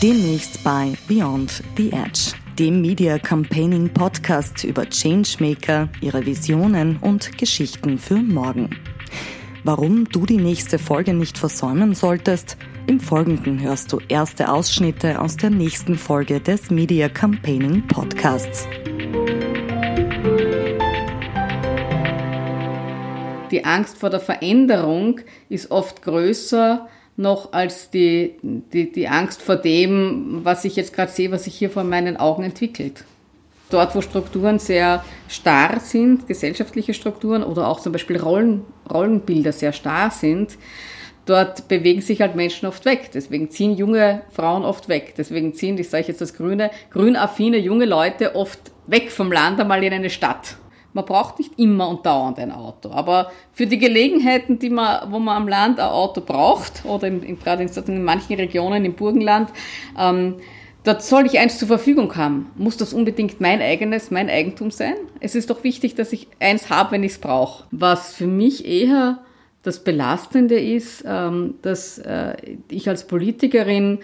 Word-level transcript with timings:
Demnächst 0.00 0.62
bei 0.62 0.92
Beyond 1.08 1.60
the 1.76 1.90
Edge, 1.90 2.32
dem 2.56 2.80
Media 2.80 3.18
Campaigning 3.18 3.88
Podcast 3.92 4.62
über 4.62 4.88
Changemaker, 4.88 5.88
ihre 6.00 6.24
Visionen 6.24 6.98
und 6.98 7.36
Geschichten 7.36 7.98
für 7.98 8.14
morgen. 8.14 8.70
Warum 9.64 10.04
du 10.04 10.24
die 10.24 10.36
nächste 10.36 10.78
Folge 10.78 11.14
nicht 11.14 11.36
versäumen 11.36 11.96
solltest, 11.96 12.56
im 12.86 13.00
Folgenden 13.00 13.60
hörst 13.60 13.92
du 13.92 13.98
erste 14.08 14.52
Ausschnitte 14.52 15.20
aus 15.20 15.36
der 15.36 15.50
nächsten 15.50 15.96
Folge 15.96 16.38
des 16.38 16.70
Media 16.70 17.08
Campaigning 17.08 17.84
Podcasts. 17.88 18.68
Die 23.50 23.64
Angst 23.64 23.98
vor 23.98 24.10
der 24.10 24.20
Veränderung 24.20 25.22
ist 25.48 25.72
oft 25.72 26.02
größer 26.02 26.88
noch 27.18 27.52
als 27.52 27.90
die, 27.90 28.36
die, 28.42 28.92
die 28.92 29.08
Angst 29.08 29.42
vor 29.42 29.56
dem, 29.56 30.40
was 30.44 30.64
ich 30.64 30.76
jetzt 30.76 30.94
gerade 30.94 31.10
sehe, 31.10 31.32
was 31.32 31.44
sich 31.44 31.54
hier 31.54 31.68
vor 31.68 31.82
meinen 31.84 32.16
Augen 32.16 32.44
entwickelt. 32.44 33.04
Dort, 33.70 33.94
wo 33.94 34.00
Strukturen 34.00 34.58
sehr 34.58 35.04
starr 35.26 35.80
sind, 35.80 36.26
gesellschaftliche 36.28 36.94
Strukturen 36.94 37.42
oder 37.42 37.68
auch 37.68 37.80
zum 37.80 37.92
Beispiel 37.92 38.18
Rollen, 38.18 38.62
Rollenbilder 38.90 39.52
sehr 39.52 39.72
starr 39.72 40.10
sind, 40.10 40.56
dort 41.26 41.68
bewegen 41.68 42.00
sich 42.00 42.20
halt 42.20 42.36
Menschen 42.36 42.66
oft 42.66 42.84
weg. 42.84 43.10
Deswegen 43.12 43.50
ziehen 43.50 43.76
junge 43.76 44.22
Frauen 44.30 44.64
oft 44.64 44.88
weg. 44.88 45.14
Deswegen 45.18 45.54
ziehen, 45.54 45.76
das 45.76 45.90
sage 45.90 46.02
ich 46.02 46.08
jetzt 46.08 46.20
das 46.20 46.34
Grüne, 46.34 46.70
grünaffine 46.90 47.58
junge 47.58 47.84
Leute 47.84 48.36
oft 48.36 48.60
weg 48.86 49.10
vom 49.10 49.32
Land 49.32 49.60
einmal 49.60 49.82
in 49.82 49.92
eine 49.92 50.08
Stadt. 50.08 50.56
Man 50.92 51.04
braucht 51.04 51.38
nicht 51.38 51.58
immer 51.58 51.88
und 51.88 52.04
dauernd 52.06 52.38
ein 52.38 52.50
Auto. 52.50 52.90
Aber 52.90 53.30
für 53.52 53.66
die 53.66 53.78
Gelegenheiten, 53.78 54.58
die 54.58 54.70
man, 54.70 55.12
wo 55.12 55.18
man 55.18 55.36
am 55.36 55.48
Land 55.48 55.78
ein 55.78 55.88
Auto 55.88 56.20
braucht, 56.20 56.84
oder 56.84 57.08
in, 57.08 57.22
in, 57.22 57.38
gerade 57.38 57.62
in, 57.62 57.70
in, 57.70 58.02
manchen 58.02 58.36
Regionen 58.36 58.84
im 58.84 58.94
Burgenland, 58.94 59.50
ähm, 59.98 60.36
dort 60.84 61.02
soll 61.02 61.26
ich 61.26 61.38
eins 61.38 61.58
zur 61.58 61.68
Verfügung 61.68 62.16
haben. 62.16 62.50
Muss 62.56 62.76
das 62.76 62.92
unbedingt 62.92 63.40
mein 63.40 63.60
eigenes, 63.60 64.10
mein 64.10 64.30
Eigentum 64.30 64.70
sein? 64.70 64.94
Es 65.20 65.34
ist 65.34 65.50
doch 65.50 65.62
wichtig, 65.62 65.94
dass 65.94 66.12
ich 66.12 66.28
eins 66.40 66.70
habe, 66.70 66.92
wenn 66.92 67.02
ich 67.02 67.12
es 67.12 67.18
brauche. 67.18 67.64
Was 67.70 68.14
für 68.14 68.26
mich 68.26 68.64
eher 68.64 69.18
das 69.62 69.84
Belastende 69.84 70.58
ist, 70.58 71.04
ähm, 71.06 71.54
dass 71.62 71.98
äh, 71.98 72.36
ich 72.70 72.88
als 72.88 73.06
Politikerin 73.06 73.98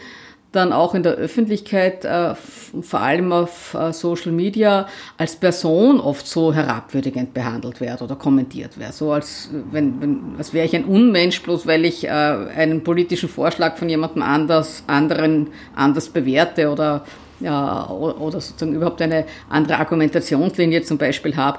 dann 0.55 0.72
auch 0.72 0.94
in 0.94 1.02
der 1.02 1.14
Öffentlichkeit, 1.14 2.05
äh, 2.05 2.34
vor 2.34 3.00
allem 3.00 3.33
auf 3.33 3.74
äh, 3.74 3.92
Social 3.92 4.33
Media, 4.33 4.86
als 5.16 5.36
Person 5.36 6.00
oft 6.00 6.27
so 6.27 6.52
herabwürdigend 6.52 7.34
behandelt 7.34 7.80
werde 7.80 8.05
oder 8.05 8.16
kommentiert 8.16 8.78
werde. 8.78 8.92
So 8.92 9.12
als, 9.12 9.50
wenn, 9.70 10.00
wenn, 10.00 10.20
als 10.38 10.52
wäre 10.52 10.66
ich 10.66 10.74
ein 10.74 10.84
Unmensch, 10.84 11.42
bloß 11.42 11.66
weil 11.66 11.84
ich 11.84 12.05
äh, 12.05 12.08
einen 12.08 12.84
politischen 12.84 13.28
Vorschlag 13.28 13.77
von 13.77 13.88
jemandem 13.88 14.22
anders, 14.22 14.84
anderen 14.86 15.48
anders 15.74 16.08
bewerte 16.08 16.70
oder, 16.70 17.05
ja, 17.41 17.89
oder 17.89 18.41
sozusagen 18.41 18.74
überhaupt 18.74 19.02
eine 19.02 19.27
andere 19.48 19.78
Argumentationslinie 19.78 20.83
zum 20.83 20.98
Beispiel 20.98 21.36
habe. 21.36 21.58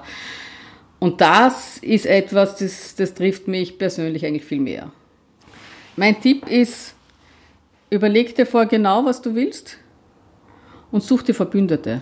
Und 0.99 1.21
das 1.21 1.77
ist 1.77 2.05
etwas, 2.05 2.55
das, 2.55 2.95
das 2.95 3.13
trifft 3.13 3.47
mich 3.47 3.77
persönlich 3.77 4.25
eigentlich 4.25 4.45
viel 4.45 4.59
mehr. 4.59 4.91
Mein 5.97 6.19
Tipp 6.19 6.47
ist, 6.49 6.95
Überleg 7.95 8.35
dir 8.35 8.45
vor 8.45 8.65
genau, 8.65 9.05
was 9.05 9.21
du 9.21 9.35
willst 9.35 9.77
und 10.91 11.01
such 11.01 11.21
dir 11.21 11.33
Verbündete. 11.33 12.02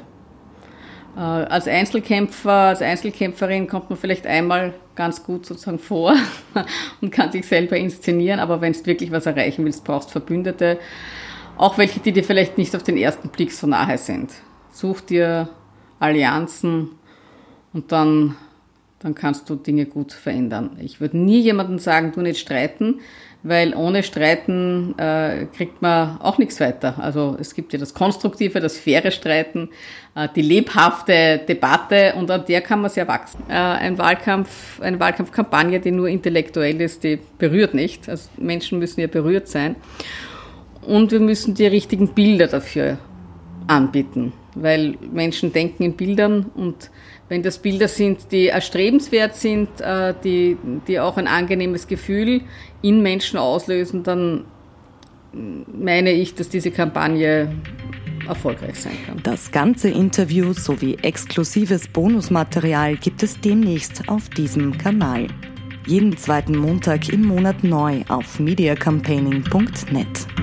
Äh, 1.16 1.20
als 1.20 1.68
Einzelkämpfer, 1.68 2.52
als 2.52 2.82
Einzelkämpferin 2.82 3.68
kommt 3.68 3.92
man 3.92 4.00
vielleicht 4.00 4.26
einmal 4.26 4.74
ganz 4.96 5.24
gut 5.24 5.46
sozusagen 5.46 5.78
vor 5.78 6.16
und 7.02 7.12
kann 7.12 7.32
sich 7.32 7.46
selber 7.46 7.78
inszenieren, 7.78 8.40
aber 8.40 8.60
wenn 8.60 8.74
du 8.74 8.84
wirklich 8.88 9.12
was 9.12 9.28
erreichen 9.28 9.66
willst, 9.66 9.84
brauchst 9.84 10.10
du 10.10 10.14
Verbündete. 10.14 10.80
Auch 11.58 11.78
welche, 11.78 12.00
die 12.00 12.12
dir 12.12 12.24
vielleicht 12.24 12.58
nicht 12.58 12.76
auf 12.76 12.82
den 12.82 12.98
ersten 12.98 13.30
Blick 13.30 13.52
so 13.52 13.68
nahe 13.68 14.00
sind. 14.00 14.32
Such 14.72 15.02
dir 15.02 15.50
Allianzen 16.00 16.90
und 17.72 17.92
dann, 17.92 18.36
dann 19.04 19.16
kannst 19.16 19.50
du 19.50 19.56
Dinge 19.56 19.86
gut 19.86 20.14
verändern. 20.14 20.78
Ich 20.82 21.02
würde 21.02 21.18
nie 21.18 21.42
jemandem 21.42 21.78
sagen, 21.78 22.14
du 22.16 22.22
nicht 22.22 22.40
streiten, 22.40 23.02
weil 23.44 23.76
ohne 23.76 24.02
Streiten 24.02 24.98
äh, 24.98 25.46
kriegt 25.56 25.82
man 25.82 26.22
auch 26.22 26.38
nichts 26.38 26.62
weiter. 26.62 26.96
Also 26.98 27.36
es 27.38 27.54
gibt 27.54 27.74
ja 27.74 27.80
das 27.80 27.94
konstruktive, 27.94 28.62
das 28.62 28.78
faire 28.78 29.12
Streiten, 29.12 29.70
äh, 30.16 30.30
die 30.34 30.42
lebhafte 30.42 31.42
Debatte 31.46 32.14
und 32.18 32.32
an 32.32 32.46
der 32.46 32.62
kann 32.62 32.82
man 32.82 32.90
sehr 32.90 33.08
wachsen. 33.10 33.44
Äh, 33.50 33.54
ein 33.54 33.98
Wahlkampf, 33.98 34.82
eine 34.82 35.00
Wahlkampfkampagne, 35.00 35.82
die 35.82 35.92
nur 35.92 36.08
intellektuell 36.08 36.80
ist, 36.80 37.04
die 37.04 37.20
berührt 37.38 37.74
nicht. 37.74 38.08
Also 38.08 38.30
Menschen 38.38 38.80
müssen 38.80 39.02
ja 39.02 39.08
berührt 39.08 39.50
sein. 39.50 39.76
Und 40.82 41.12
wir 41.12 41.20
müssen 41.20 41.56
die 41.56 41.68
richtigen 41.68 42.14
Bilder 42.14 42.48
dafür 42.48 42.98
anbieten, 43.68 44.34
weil 44.56 44.96
Menschen 45.12 45.54
denken 45.54 45.84
in 45.84 45.94
Bildern 45.94 46.48
und 46.56 46.90
wenn 47.30 47.42
das 47.42 47.58
Bilder 47.58 47.88
sind, 47.88 48.32
die 48.32 48.48
erstrebenswert 48.48 49.36
sind, 49.36 49.82
äh, 49.82 50.14
die, 50.24 50.58
die 50.88 51.00
auch 51.00 51.18
ein 51.18 51.28
angenehmes 51.28 51.88
Gefühl 51.88 52.42
in 52.82 53.02
Menschen 53.02 53.40
auslösen, 53.40 54.04
dann 54.04 54.46
meine 55.34 56.12
ich, 56.12 56.36
dass 56.36 56.50
diese 56.50 56.72
Kampagne 56.72 57.54
erfolgreich 58.28 58.80
sein 58.80 58.98
kann. 59.06 59.20
Das 59.24 59.52
ganze 59.52 59.90
Interview 59.90 60.54
sowie 60.54 60.98
exklusives 61.02 61.88
Bonusmaterial 61.88 62.98
gibt 62.98 63.24
es 63.24 63.40
demnächst 63.42 64.10
auf 64.10 64.30
diesem 64.30 64.78
Kanal. 64.78 65.28
Jeden 65.86 66.16
zweiten 66.16 66.58
Montag 66.58 67.10
im 67.10 67.26
Monat 67.26 67.64
neu 67.64 68.04
auf 68.08 68.40
mediacampaigning.net. 68.40 70.43